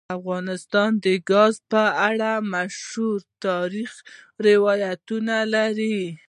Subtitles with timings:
[0.17, 3.99] افغانستان د ګاز په اړه مشهور تاریخی
[4.47, 5.99] روایتونه لري.